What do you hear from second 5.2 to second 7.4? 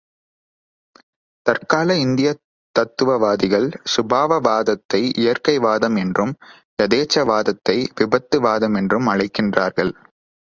இயற்கைவாதம் என்றும், யதேச்சை